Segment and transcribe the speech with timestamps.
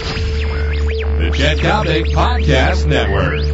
[0.00, 3.44] The Chet Coppock Podcast Network.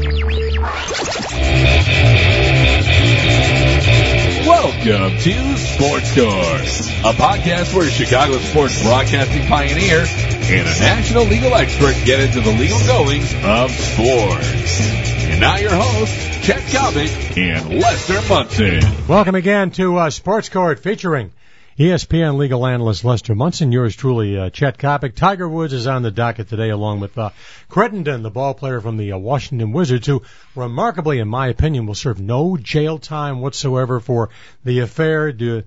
[4.47, 6.63] Welcome to Sports Court,
[7.03, 12.53] a podcast where Chicago sports broadcasting pioneer and a national legal expert get into the
[12.53, 14.81] legal goings of sports.
[15.27, 19.09] And now your hosts, Chet Coppock and Lester Munson.
[19.09, 21.33] Welcome again to uh, Sports Court featuring
[21.79, 23.71] ESPN legal analyst Lester Munson.
[23.71, 25.15] Yours truly, uh, Chet Coppock.
[25.15, 27.31] Tiger Woods is on the docket today along with uh,
[27.69, 30.23] Crittenton, the ball player from the uh, Washington Wizards, who
[30.55, 34.31] remarkably, in my opinion, will serve no jail time whatsoever for
[34.65, 35.65] the affair to,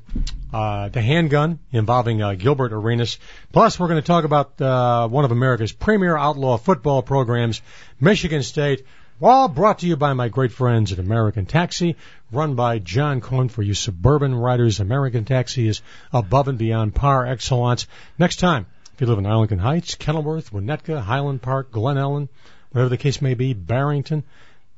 [0.52, 3.20] uh, the handgun involving uh, Gilbert Arenas.
[3.52, 7.62] Plus, we're going to talk about uh, one of America's premier outlaw football programs,
[8.00, 8.84] Michigan State.
[9.22, 11.98] All brought to you by my great friends at American Taxi,
[12.32, 14.80] run by John Cohen for you suburban riders.
[14.80, 15.82] American Taxi is
[16.14, 17.86] above and beyond par excellence.
[18.18, 22.30] Next time, if you live in Arlington Heights, Kenilworth, Winnetka, Highland Park, Glen Ellyn,
[22.72, 24.24] whatever the case may be, Barrington,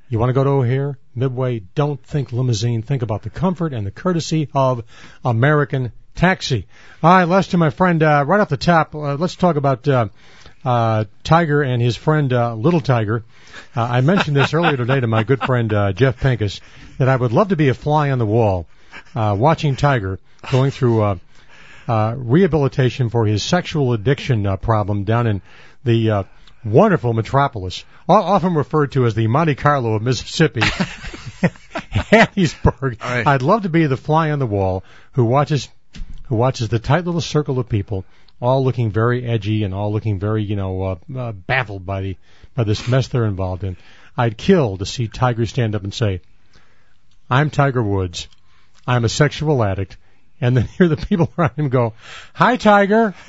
[0.09, 2.81] you want to go to O'Hare, Midway, don't think limousine.
[2.81, 4.83] Think about the comfort and the courtesy of
[5.23, 6.65] American Taxi.
[7.03, 10.07] All right, Lester, my friend, uh, right off the top, uh, let's talk about uh,
[10.63, 13.23] uh, Tiger and his friend uh, Little Tiger.
[13.75, 16.61] Uh, I mentioned this earlier today to my good friend uh, Jeff Pincus
[16.97, 18.67] that I would love to be a fly on the wall,
[19.15, 20.19] uh, watching Tiger
[20.51, 21.15] going through uh,
[21.87, 25.41] uh, rehabilitation for his sexual addiction uh, problem down in
[25.83, 26.23] the uh,
[26.63, 30.61] wonderful metropolis, o- often referred to as the Monte Carlo of Mississippi,
[31.91, 33.01] Hattiesburg.
[33.01, 33.25] Right.
[33.27, 35.69] I'd love to be the fly on the wall who watches
[36.25, 38.05] who watches the tight little circle of people
[38.41, 42.17] all looking very edgy and all looking very, you know, uh, uh, baffled by the
[42.55, 43.77] by this mess they're involved in.
[44.17, 46.21] I'd kill to see Tiger stand up and say,
[47.29, 48.27] "I'm Tiger Woods.
[48.85, 49.97] I'm a sexual addict,"
[50.41, 51.93] and then hear the people around him go,
[52.33, 53.13] "Hi, Tiger."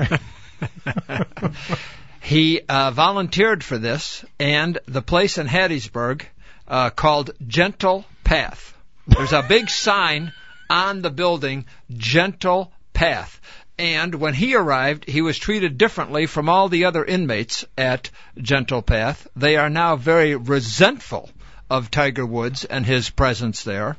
[2.23, 6.25] He uh, volunteered for this, and the place in Hattiesburg
[6.69, 8.75] uh, called Gentle Path.
[9.09, 10.33] There's a big sign
[10.71, 13.41] on the building, Gentle Path.
[13.83, 18.11] And when he arrived, he was treated differently from all the other inmates at
[18.41, 19.27] Gentle Path.
[19.35, 21.29] They are now very resentful
[21.69, 23.97] of Tiger Woods and his presence there.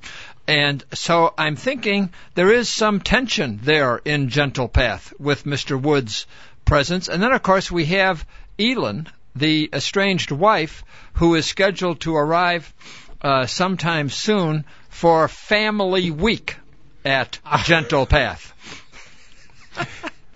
[0.47, 5.77] And so I'm thinking there is some tension there in Gentle Path with Mr.
[5.77, 6.27] Woods'
[6.63, 7.09] presence.
[7.09, 8.25] And then, of course, we have
[8.57, 10.85] Elin, the estranged wife,
[11.15, 12.73] who is scheduled to arrive
[13.21, 16.55] uh, sometime soon for Family Week
[17.03, 18.53] at Gentle Path.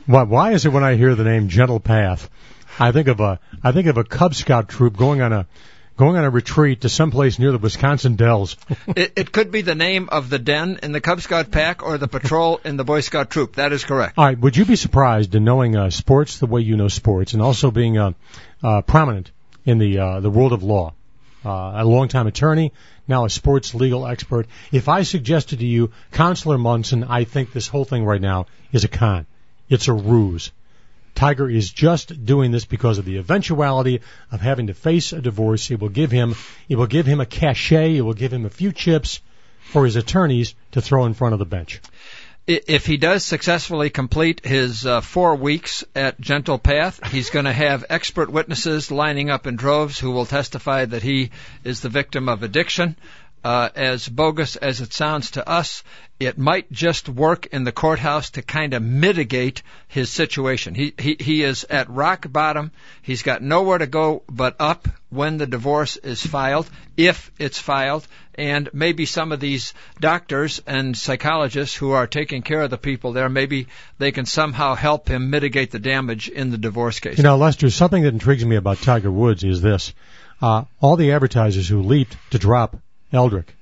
[0.07, 2.29] Why, why is it when I hear the name Gentle Path,
[2.79, 5.47] I think of a I think of a Cub Scout troop going on a
[5.97, 8.55] going on a retreat to someplace near the Wisconsin Dells.
[8.95, 11.97] It, it could be the name of the den in the Cub Scout pack or
[11.97, 13.55] the patrol in the Boy Scout troop.
[13.55, 14.17] That is correct.
[14.17, 17.33] All right, would you be surprised in knowing uh, sports the way you know sports,
[17.33, 18.13] and also being uh,
[18.63, 19.31] uh, prominent
[19.65, 20.93] in the uh, the world of law,
[21.43, 22.71] uh, a longtime attorney,
[23.07, 24.47] now a sports legal expert?
[24.71, 28.85] If I suggested to you, Counselor Munson, I think this whole thing right now is
[28.85, 29.25] a con.
[29.69, 30.51] It's a ruse.
[31.15, 34.01] Tiger is just doing this because of the eventuality
[34.31, 35.71] of having to face a divorce.
[35.71, 36.35] It will give him,
[36.69, 37.97] it will give him a cachet.
[37.97, 39.19] It will give him a few chips
[39.71, 41.81] for his attorneys to throw in front of the bench.
[42.45, 47.51] If he does successfully complete his uh, four weeks at Gentle Path, he's going to
[47.51, 51.31] have expert witnesses lining up in droves who will testify that he
[51.65, 52.95] is the victim of addiction.
[53.47, 55.81] Uh, as bogus as it sounds to us,
[56.19, 60.75] it might just work in the courthouse to kind of mitigate his situation.
[60.75, 62.71] He, he he is at rock bottom.
[63.01, 68.05] He's got nowhere to go but up when the divorce is filed, if it's filed,
[68.35, 73.13] and maybe some of these doctors and psychologists who are taking care of the people
[73.13, 77.17] there, maybe they can somehow help him mitigate the damage in the divorce case.
[77.17, 79.93] You know, Lester, something that intrigues me about Tiger Woods is this.
[80.41, 82.75] Uh, all the advertisers who leaped to drop
[83.11, 83.55] Eldrick,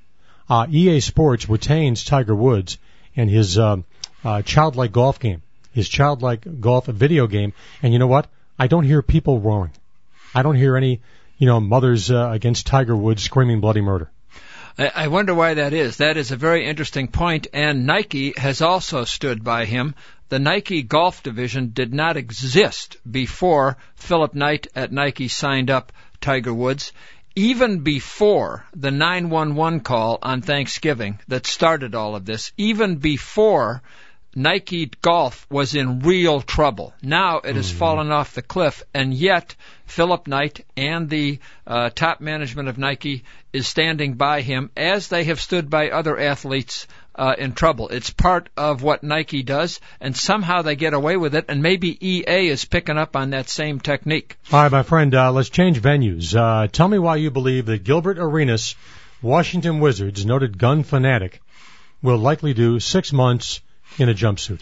[0.50, 2.78] uh, EA Sports retains Tiger Woods
[3.16, 3.78] and his uh,
[4.23, 5.41] uh, childlike golf game,
[5.72, 7.53] his childlike golf video game.
[7.81, 8.28] And you know what?
[8.57, 9.72] I don't hear people roaring.
[10.33, 11.01] I don't hear any,
[11.38, 14.09] you know, mothers uh, against Tiger Woods screaming bloody murder.
[14.77, 15.98] I I wonder why that is.
[15.98, 19.95] That is a very interesting point, and Nike has also stood by him.
[20.27, 26.53] The Nike golf division did not exist before Philip Knight at Nike signed up Tiger
[26.53, 26.91] Woods.
[27.38, 33.82] Even before the 911 call on Thanksgiving that started all of this, even before
[34.38, 36.94] Nike Golf was in real trouble.
[37.02, 39.56] Now it has fallen off the cliff, and yet
[39.86, 43.24] Philip Knight and the uh, top management of Nike
[43.54, 47.89] is standing by him as they have stood by other athletes uh, in trouble.
[47.89, 51.97] It's part of what Nike does, and somehow they get away with it, and maybe
[52.06, 54.38] EA is picking up on that same technique.
[54.51, 56.35] All right, my friend, uh, let's change venues.
[56.35, 58.75] Uh, tell me why you believe that Gilbert Arenas,
[59.21, 61.41] Washington Wizards, noted gun fanatic,
[62.01, 63.62] will likely do six months
[63.97, 64.62] in a jumpsuit.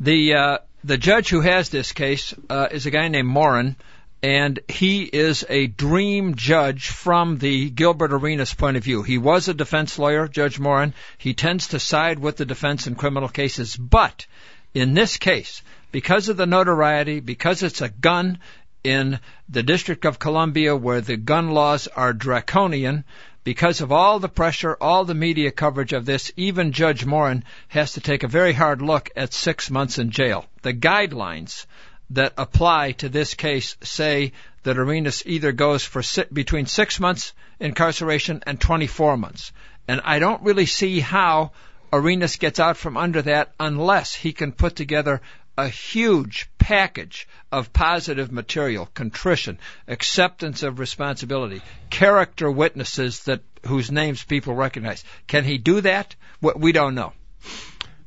[0.00, 3.76] The uh, the judge who has this case uh, is a guy named Morin,
[4.22, 9.02] and he is a dream judge from the Gilbert Arenas point of view.
[9.02, 10.94] He was a defense lawyer, Judge Morin.
[11.18, 14.26] He tends to side with the defense in criminal cases, but
[14.74, 18.38] in this case, because of the notoriety, because it's a gun
[18.84, 23.04] in the District of Columbia where the gun laws are draconian,
[23.44, 27.94] because of all the pressure, all the media coverage of this, even Judge Morin has
[27.94, 30.46] to take a very hard look at six months in jail.
[30.62, 31.66] The guidelines
[32.12, 34.32] that apply to this case say
[34.62, 39.52] that Arenas either goes for between six months incarceration and 24 months.
[39.88, 41.52] And I don't really see how
[41.92, 45.20] Arenas gets out from under that unless he can put together
[45.58, 51.60] a huge package of positive material, contrition, acceptance of responsibility,
[51.90, 55.04] character witnesses that whose names people recognize.
[55.26, 56.14] Can he do that?
[56.40, 57.12] We don't know.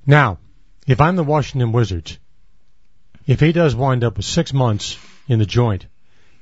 [0.06, 0.40] Now,
[0.88, 2.18] if I'm the Washington Wizards,
[3.28, 5.86] if he does wind up with six months in the joint,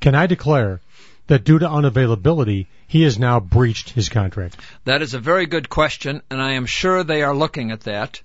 [0.01, 0.81] can I declare
[1.27, 4.57] that due to unavailability, he has now breached his contract?
[4.85, 8.21] That is a very good question, and I am sure they are looking at that.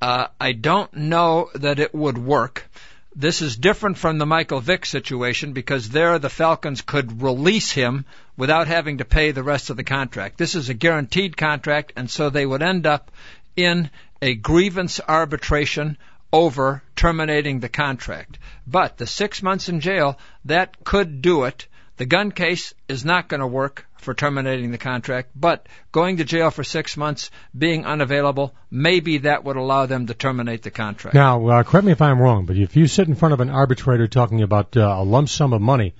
[0.00, 2.68] Uh, I don't know that it would work.
[3.14, 8.04] This is different from the Michael Vick situation because there the Falcons could release him
[8.36, 10.36] without having to pay the rest of the contract.
[10.36, 13.10] This is a guaranteed contract, and so they would end up
[13.56, 13.88] in
[14.20, 15.96] a grievance arbitration
[16.32, 18.38] over terminating the contract.
[18.66, 21.66] But the six months in jail, that could do it.
[21.96, 26.24] The gun case is not going to work for terminating the contract, but going to
[26.24, 31.14] jail for six months, being unavailable, maybe that would allow them to terminate the contract.
[31.14, 33.50] Now, uh, correct me if I'm wrong, but if you sit in front of an
[33.50, 35.94] arbitrator talking about uh, a lump sum of money,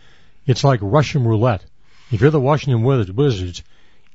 [0.46, 1.64] it's like Russian roulette.
[2.12, 3.64] If you're the Washington Wizards,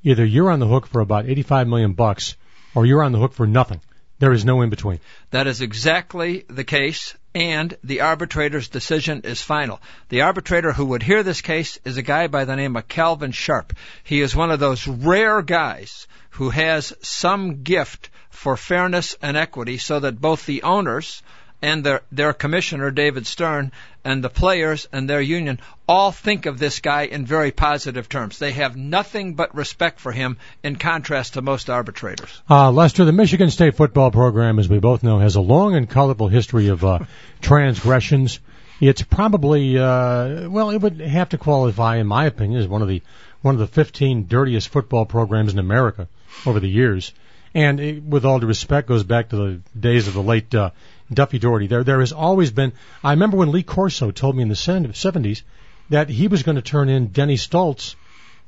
[0.03, 2.37] either you're on the hook for about 85 million bucks,
[2.73, 3.81] or you're on the hook for nothing.
[4.21, 4.99] There is no in between.
[5.31, 9.81] That is exactly the case, and the arbitrator's decision is final.
[10.09, 13.31] The arbitrator who would hear this case is a guy by the name of Calvin
[13.31, 13.73] Sharpe.
[14.03, 16.05] He is one of those rare guys
[16.37, 21.23] who has some gift for fairness and equity so that both the owners
[21.61, 23.71] and their, their commissioner, David Stern,
[24.03, 28.39] and the players and their union all think of this guy in very positive terms.
[28.39, 32.41] They have nothing but respect for him in contrast to most arbitrators.
[32.49, 35.89] Uh, Lester, the Michigan State football program, as we both know, has a long and
[35.89, 36.99] colorful history of uh,
[37.41, 38.39] transgressions.
[38.79, 42.87] It's probably, uh, well, it would have to qualify, in my opinion, as one of
[42.87, 43.01] the
[43.41, 46.07] one of the 15 dirtiest football programs in America
[46.45, 47.11] over the years.
[47.53, 50.71] And it, with all due respect, goes back to the days of the late uh,
[51.13, 51.67] Duffy Daugherty.
[51.67, 52.71] There, there has always been.
[53.03, 55.41] I remember when Lee Corso told me in the 70s
[55.89, 57.95] that he was going to turn in Denny Stolz,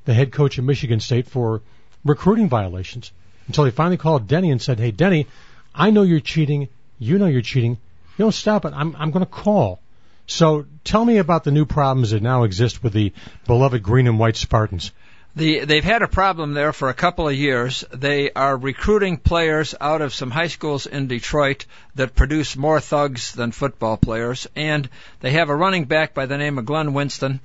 [0.06, 1.62] the head coach of Michigan State, for
[2.06, 3.12] recruiting violations.
[3.48, 5.28] Until he finally called Denny and said, "Hey, Denny,
[5.76, 6.70] I know you're cheating.
[6.98, 7.72] You know you're cheating.
[8.18, 8.74] You don't stop it.
[8.74, 9.82] I'm I'm going to call."
[10.26, 13.12] So tell me about the new problems that now exist with the
[13.46, 14.94] beloved green and white Spartans.
[15.36, 17.84] The, they've had a problem there for a couple of years.
[17.92, 21.66] They are recruiting players out of some high schools in Detroit
[21.96, 24.88] that produce more thugs than football players, and
[25.22, 27.40] they have a running back by the name of Glenn Winston.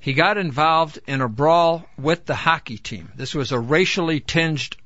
[0.00, 3.12] He got involved in a brawl with the hockey team.
[3.14, 4.76] This was a racially tinged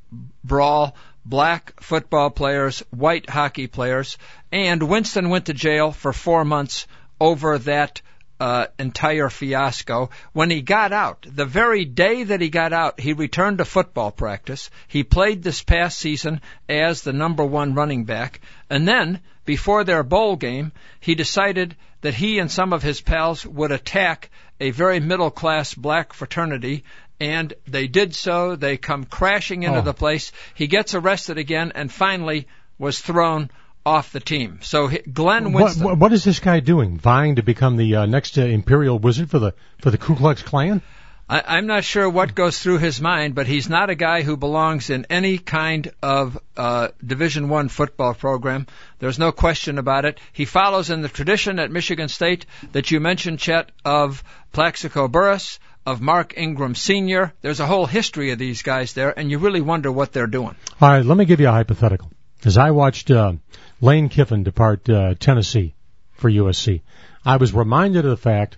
[0.42, 0.96] brawl.
[1.24, 4.18] Black football players, white hockey players,
[4.50, 6.86] and Winston went to jail for four months
[7.20, 8.00] over that
[8.40, 10.10] uh, entire fiasco.
[10.32, 14.10] When he got out, the very day that he got out, he returned to football
[14.10, 14.70] practice.
[14.86, 18.40] He played this past season as the number one running back.
[18.70, 23.44] And then, before their bowl game, he decided that he and some of his pals
[23.44, 24.30] would attack
[24.60, 26.84] a very middle class black fraternity
[27.20, 28.54] and they did so.
[28.56, 29.82] They come crashing into oh.
[29.82, 30.30] the place.
[30.54, 32.46] He gets arrested again and finally
[32.78, 33.50] was thrown
[33.88, 34.58] off the team.
[34.62, 35.82] So Glenn Winston.
[35.82, 36.98] What, what is this guy doing?
[36.98, 40.42] Vying to become the uh, next uh, Imperial Wizard for the for the Ku Klux
[40.42, 40.82] Klan?
[41.26, 44.36] I, I'm not sure what goes through his mind, but he's not a guy who
[44.36, 48.66] belongs in any kind of uh, Division One football program.
[48.98, 50.20] There's no question about it.
[50.34, 55.58] He follows in the tradition at Michigan State that you mentioned, Chet, of Plaxico Burress,
[55.86, 57.32] of Mark Ingram Sr.
[57.40, 60.54] There's a whole history of these guys there, and you really wonder what they're doing.
[60.80, 62.10] All right, let me give you a hypothetical.
[62.44, 63.32] As I watched uh,
[63.80, 65.74] Lane Kiffin depart uh, Tennessee
[66.12, 66.82] for USC,
[67.24, 68.56] I was reminded of the fact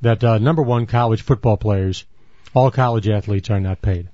[0.00, 2.04] that uh, number one, college football players,
[2.54, 4.08] all college athletes are not paid.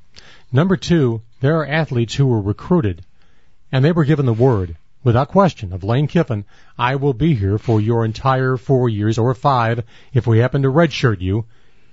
[0.51, 3.05] Number two, there are athletes who were recruited
[3.71, 6.45] and they were given the word, without question, of Lane Kiffin,
[6.79, 10.69] I will be here for your entire four years or five if we happen to
[10.69, 11.45] redshirt you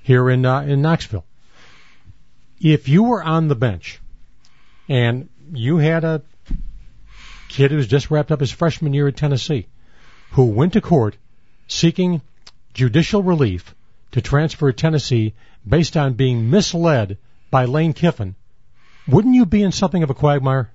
[0.01, 1.25] here in uh, in Knoxville.
[2.59, 3.99] If you were on the bench
[4.87, 6.21] and you had a
[7.55, 9.67] kid who's just wrapped up his freshman year at Tennessee,
[10.31, 11.15] who went to court
[11.67, 12.21] seeking
[12.73, 13.73] judicial relief
[14.11, 15.33] to transfer to Tennessee
[15.67, 17.17] based on being misled
[17.49, 18.35] by Lane Kiffin,
[19.07, 20.69] wouldn't you be in something of a quagmire?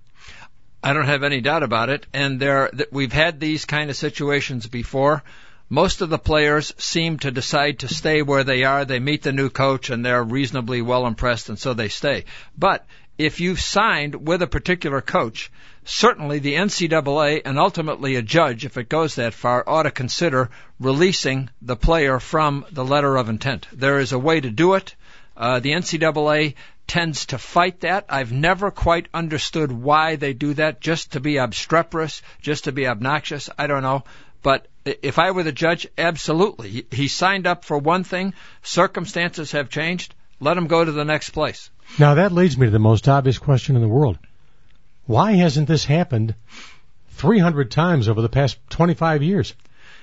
[0.83, 2.07] I don't have any doubt about it.
[2.15, 5.23] And there, we've had these kind of situations before.
[5.69, 8.87] Most of the players seem to decide to stay where they are.
[8.87, 12.25] They meet the new coach and they're reasonably well impressed and so they stay.
[12.57, 12.87] But
[13.21, 15.51] if you've signed with a particular coach,
[15.85, 20.49] certainly the NCAA and ultimately a judge, if it goes that far, ought to consider
[20.79, 23.67] releasing the player from the letter of intent.
[23.73, 24.95] There is a way to do it.
[25.37, 26.55] Uh, the NCAA
[26.87, 28.07] tends to fight that.
[28.09, 32.87] I've never quite understood why they do that, just to be obstreperous, just to be
[32.87, 33.51] obnoxious.
[33.59, 34.05] I don't know.
[34.43, 36.87] But if I were the judge, absolutely.
[36.91, 38.33] He signed up for one thing.
[38.63, 40.15] Circumstances have changed.
[40.41, 41.71] Let them go to the next place.
[41.99, 44.19] Now that leads me to the most obvious question in the world.
[45.07, 46.35] Why hasn't this happened
[47.13, 49.55] 300 times over the past 25 years?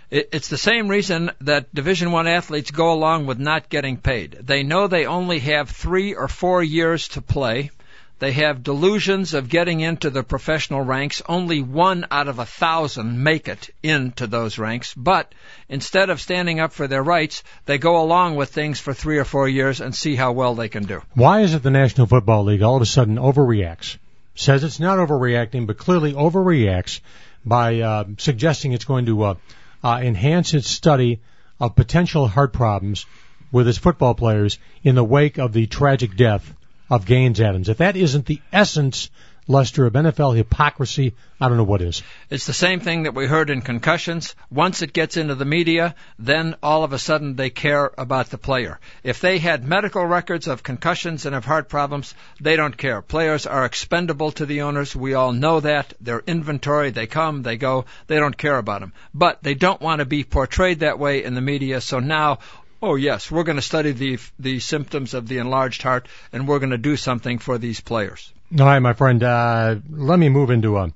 [0.09, 4.37] It's the same reason that Division One athletes go along with not getting paid.
[4.41, 7.71] They know they only have three or four years to play.
[8.19, 11.21] They have delusions of getting into the professional ranks.
[11.29, 14.95] Only one out of a thousand make it into those ranks.
[14.95, 15.33] But
[15.69, 19.25] instead of standing up for their rights, they go along with things for three or
[19.25, 21.03] four years and see how well they can do.
[21.13, 23.97] Why is it the National Football League all of a sudden overreacts?
[24.33, 27.01] Says it's not overreacting, but clearly overreacts
[27.45, 29.35] by uh, suggesting it's going to uh,
[29.83, 31.19] uh, enhance its study
[31.59, 33.05] of potential heart problems
[33.51, 36.53] with its football players in the wake of the tragic death
[36.89, 37.69] of Gaines Adams.
[37.69, 39.09] If that isn't the essence
[39.49, 41.13] Lester, of NFL hypocrisy.
[41.39, 42.03] I don't know what is.
[42.29, 44.35] It's the same thing that we heard in concussions.
[44.51, 48.37] Once it gets into the media, then all of a sudden they care about the
[48.37, 48.77] player.
[49.03, 53.01] If they had medical records of concussions and of heart problems, they don't care.
[53.01, 54.93] Players are expendable to the owners.
[54.93, 55.93] We all know that.
[56.01, 57.85] Their inventory, they come, they go.
[58.07, 58.91] They don't care about them.
[59.13, 61.79] But they don't want to be portrayed that way in the media.
[61.79, 62.39] So now
[62.81, 66.59] Oh yes, we're going to study the the symptoms of the enlarged heart, and we're
[66.59, 68.31] going to do something for these players.
[68.59, 69.23] All right, my friend.
[69.23, 70.93] Uh, let me move into a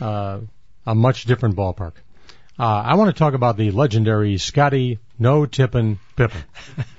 [0.00, 0.40] uh,
[0.86, 1.92] a much different ballpark.
[2.56, 6.40] Uh, I want to talk about the legendary Scottie No Tippin Pippen.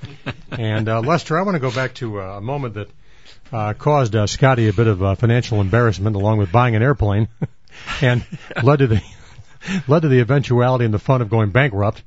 [0.52, 2.90] and uh, Lester, I want to go back to uh, a moment that
[3.54, 7.30] uh, caused uh, Scottie a bit of uh, financial embarrassment, along with buying an airplane,
[8.02, 8.26] and
[8.62, 9.02] led to the
[9.88, 12.04] led to the eventuality and the fun of going bankrupt.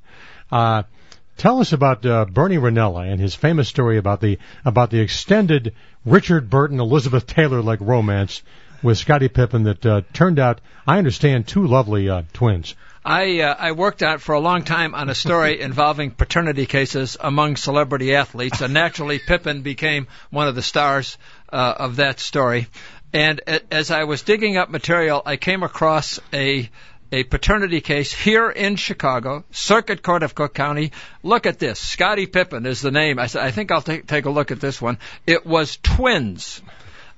[1.38, 5.72] Tell us about uh, Bernie Rinella and his famous story about the about the extended
[6.04, 8.42] Richard Burton Elizabeth Taylor like romance
[8.82, 12.74] with Scottie Pippen that uh, turned out, I understand, two lovely uh, twins.
[13.04, 17.16] I uh, I worked out for a long time on a story involving paternity cases
[17.20, 21.18] among celebrity athletes, and naturally Pippen became one of the stars
[21.52, 22.66] uh, of that story.
[23.12, 23.40] And
[23.70, 26.68] as I was digging up material, I came across a
[27.10, 30.92] a paternity case here in Chicago, Circuit Court of Cook County.
[31.22, 31.78] Look at this.
[31.78, 33.18] Scottie Pippen is the name.
[33.18, 34.98] I said, I think I'll take, take a look at this one.
[35.26, 36.60] It was twins.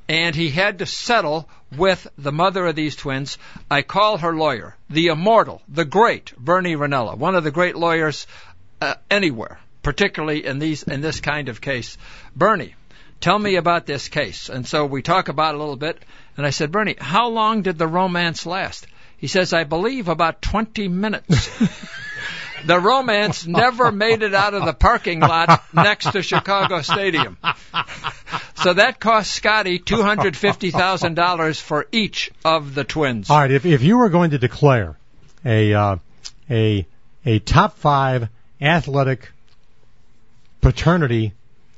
[0.08, 3.38] And he had to settle with the mother of these twins.
[3.70, 8.26] I call her lawyer, the immortal, the great Bernie Rinella, one of the great lawyers
[8.80, 11.96] uh, anywhere, particularly in these in this kind of case.
[12.34, 12.74] Bernie,
[13.20, 14.48] tell me about this case.
[14.48, 16.02] And so we talk about it a little bit.
[16.36, 18.86] And I said, Bernie, how long did the romance last?
[19.20, 21.50] He says, I believe about 20 minutes.
[22.64, 27.36] the romance never made it out of the parking lot next to Chicago Stadium.
[28.62, 33.30] So that cost Scottie $250,000 for each of the twins.
[33.30, 34.96] All right, if, if you were going to declare
[35.44, 35.96] a, uh,
[36.50, 36.86] a,
[37.24, 38.28] a top five
[38.60, 39.32] athletic
[40.60, 41.32] paternity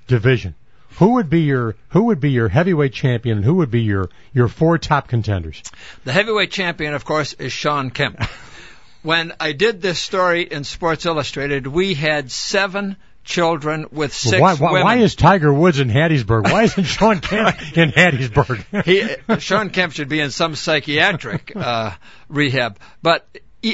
[0.06, 0.54] division,
[0.99, 4.11] who would be your who would be your heavyweight champion and who would be your
[4.32, 5.62] your four top contenders?
[6.04, 8.22] The heavyweight champion, of course, is Shawn Kemp.
[9.02, 14.54] when I did this story in Sports Illustrated, we had seven children with six why,
[14.54, 14.82] why.
[14.82, 16.44] Why is Tiger Woods in Hattiesburg?
[16.44, 18.84] Why isn't Shawn Kemp in Hattiesburg?
[18.84, 21.92] he, Shawn Kemp should be in some psychiatric uh,
[22.28, 22.78] rehab.
[23.00, 23.26] But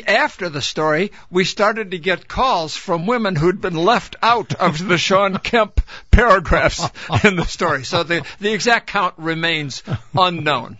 [0.07, 4.87] after the story, we started to get calls from women who'd been left out of
[4.87, 5.81] the Shawn Kemp
[6.11, 6.87] paragraphs
[7.25, 7.85] in the story.
[7.85, 9.83] So the, the exact count remains
[10.17, 10.79] unknown.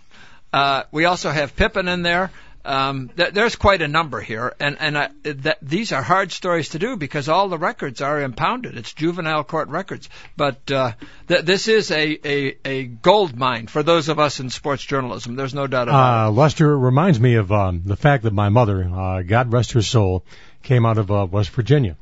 [0.53, 2.31] Uh, we also have Pippen in there.
[2.65, 6.79] Um, th- there's quite a number here, and and that these are hard stories to
[6.79, 8.77] do because all the records are impounded.
[8.77, 10.93] It's juvenile court records, but uh,
[11.29, 15.37] th- this is a, a a gold mine for those of us in sports journalism.
[15.37, 18.85] There's no doubt about Uh, Lester reminds me of um, the fact that my mother,
[18.85, 20.25] uh, God rest her soul,
[20.63, 21.97] came out of uh, West Virginia.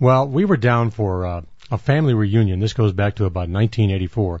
[0.00, 1.40] Well, we were down for uh,
[1.70, 2.60] a family reunion.
[2.60, 4.40] This goes back to about 1984,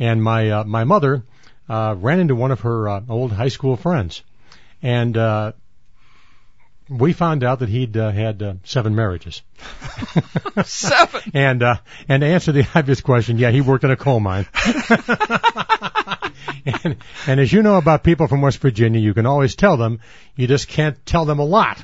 [0.00, 1.22] and my uh, my mother
[1.68, 4.22] uh, ran into one of her uh, old high school friends,
[4.82, 5.52] and uh,
[6.88, 9.42] we found out that he'd uh, had uh, seven marriages.
[10.64, 11.22] Seven.
[11.34, 11.76] And uh,
[12.08, 14.46] and to answer the obvious question, yeah, he worked in a coal mine.
[16.64, 20.00] and, and as you know about people from West Virginia, you can always tell them.
[20.36, 21.82] You just can't tell them a lot.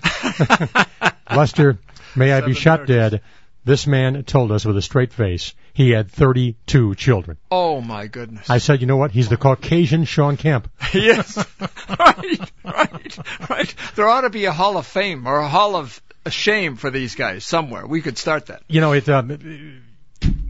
[1.31, 1.79] Lester,
[2.15, 3.11] may I be shot marriages.
[3.11, 3.23] dead.
[3.65, 7.39] This man told us with a straight face he had 32 children.
[7.51, 8.51] Oh my goodness.
[8.51, 9.13] I said, you know what?
[9.13, 10.71] He's the Caucasian Shawn Kemp.
[10.95, 11.37] yes.
[11.99, 12.53] right.
[12.65, 13.19] Right.
[13.49, 13.75] Right.
[13.95, 17.15] There ought to be a Hall of Fame or a Hall of Shame for these
[17.15, 17.87] guys somewhere.
[17.87, 18.63] We could start that.
[18.69, 19.09] You know, it.
[19.09, 19.83] Um,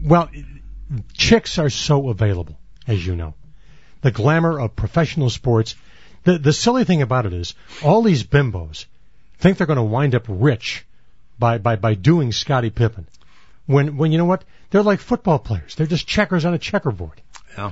[0.03, 0.29] well,
[1.13, 3.35] chicks are so available, as you know.
[4.01, 5.75] The glamour of professional sports.
[6.23, 8.85] The the silly thing about it is, all these bimbos
[9.39, 10.85] think they're going to wind up rich
[11.39, 13.07] by by by doing Scottie Pippen.
[13.65, 14.43] When when you know what?
[14.71, 15.75] They're like football players.
[15.75, 17.21] They're just checkers on a checkerboard.
[17.57, 17.71] Yeah.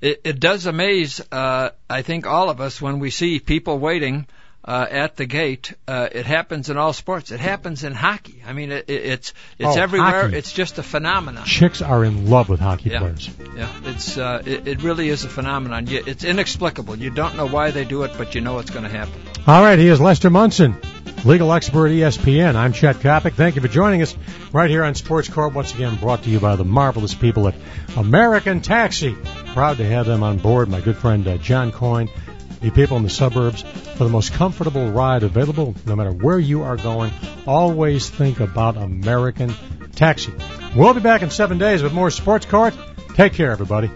[0.00, 4.26] It, it does amaze, uh, I think, all of us when we see people waiting
[4.64, 5.74] uh, at the gate.
[5.86, 7.30] Uh, it happens in all sports.
[7.30, 8.42] It happens in hockey.
[8.46, 10.22] I mean, it, it, it's it's Oh, everywhere.
[10.24, 10.36] hockey.
[10.38, 11.44] It's just a phenomenon.
[11.44, 12.98] Chicks are in love with hockey Yeah.
[13.00, 13.30] players.
[13.56, 15.86] Yeah, it's uh, it, it really is a phenomenon.
[15.88, 16.96] It's inexplicable.
[16.98, 19.14] You don't know why they do it, but you know it's going to happen.
[19.46, 20.76] All right, here's Lester Munson,
[21.24, 22.56] legal expert ESPN.
[22.56, 23.34] I'm Chet Coppock.
[23.34, 24.16] Thank you for joining us
[24.52, 25.54] right here on Sports Court.
[25.54, 27.54] Once again, brought to you by the marvelous people at
[27.96, 29.14] American Taxi.
[29.52, 30.68] Proud to have them on board.
[30.68, 32.08] My good friend uh, John Coyne,
[32.60, 36.62] the people in the suburbs, for the most comfortable ride available, no matter where you
[36.62, 37.12] are going.
[37.46, 39.54] Always think about American
[39.94, 40.32] Taxi.
[40.74, 42.74] We'll be back in seven days with more Sports Court.
[43.14, 43.90] Take care, everybody.